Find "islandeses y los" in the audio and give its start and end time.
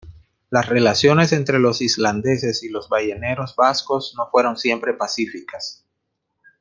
1.79-2.89